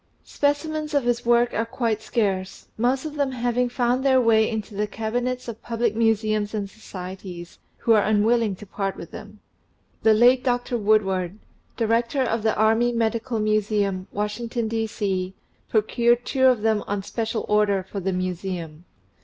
[0.25, 4.49] Speci mens of his work are quite scarce, most of them having found their way
[4.49, 9.41] into the cabinets of public Museums and Societies, who are unwilling to part with them.
[10.01, 10.75] The late Dr.
[10.75, 11.37] Woodward,
[11.77, 15.35] Director of the Army Medical Museum, Washington, D.C.,
[15.69, 18.85] procured two of them on special order for the Museum.